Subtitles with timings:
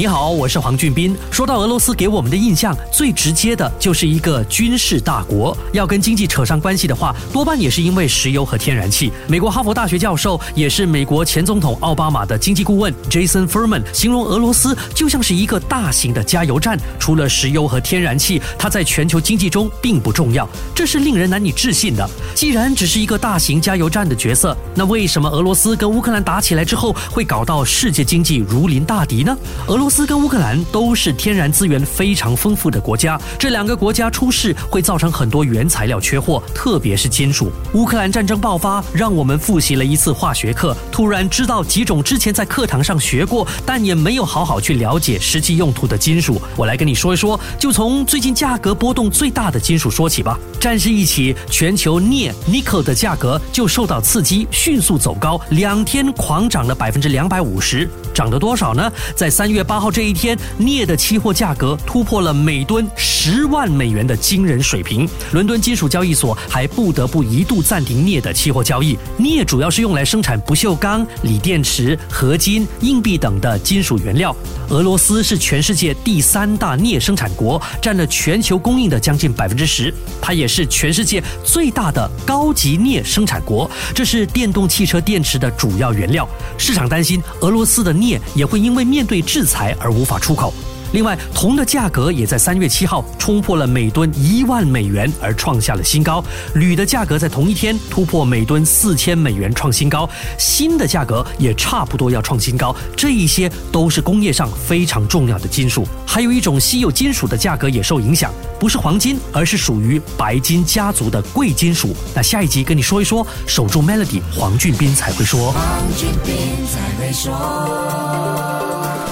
[0.00, 1.14] 你好，我是黄俊斌。
[1.30, 5.54] 说到俄罗斯，给我们的印象最直接的就是一个军事大国。
[5.74, 9.12] 要跟经济扯上关系的话，多半也是因为石油和天然气。
[9.28, 16.78] 美国哈佛大学教授，也是美国前总统奥巴马的经济顾问 Jason Furman 形容俄罗斯就像是一个大型的加油站。
[16.98, 22.08] 除了石油和天然气，它在全球经济中并不重要，这是令人难以置信的。
[22.34, 29.36] 既然只是一个大型加油站的角色，那为什么俄罗斯跟乌克兰打起来之后，会搞到世界经济如临大敌呢？
[29.66, 37.50] 俄罗斯跟乌克兰都是天然资源非常丰富的国家，这两个国家出事会造成很多原材料缺货，特别是金属。
[37.74, 46.40] 乌克兰战争爆发，让我们复习了一次化学课，突然知道几种之前在课堂上学过，但也没有好好去了解实际用途的金属。
[46.56, 50.38] 我来跟你说一说，就从最近价格波动最大的金属说起吧。
[50.60, 57.88] 战事一起，全球镍 nico 的价格就受到刺激，迅速走高，两天狂涨了百分之两百五十。
[58.12, 58.92] 涨了多少呢？
[59.16, 65.08] 在三月八号这一天，镍的期货价格突破了每吨十万美元的惊人水平。
[65.32, 68.98] 伦敦金属交易所还不得不一度暂停镍的期货交易。
[69.18, 74.34] 镍主要是用来生产不锈钢、锂电池、合金、硬币等的金属原料。
[74.68, 79.92] 俄罗斯是全世界第三大镍生产国，占了全球供应的将近百分之十。
[80.20, 86.28] 它也是全世界最大的高级镍生产国，这是电动汽车电池的主要原料。
[86.58, 88.20] 市场担心俄罗斯的镍。
[88.34, 90.52] 也会因为面对制裁而无法出口。
[90.92, 96.20] 另外，铜的价格也在三月七号冲破了每吨一万美元，而创下了新高。
[96.54, 100.10] 铝的价格在同一天突破每吨四千美元，创新高。
[100.36, 102.74] 锌的价格也差不多要创新高。
[102.96, 105.86] 这一些都是工业上非常重要的金属。
[106.04, 111.94] 还有一种稀有金属的价格也受影响，不是黄金，而是属于白金家族的贵金属。
[112.16, 115.52] 那下一集跟你说一说，守住 Melody，黄俊斌才会说。
[115.52, 115.62] 黄
[115.96, 116.34] 俊斌
[116.66, 117.30] 才会说。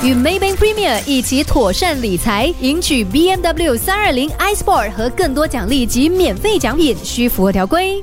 [0.00, 8.02] 与 Maybank Premier 一起妥善理财，赢取 BMW 三二零 iSport 和更多奖励及免费奖品，需符合条规。